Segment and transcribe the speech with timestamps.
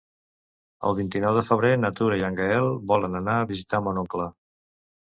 [0.89, 4.33] El vint-i-nou de febrer na Tura i en Gaël volen anar a visitar mon oncle.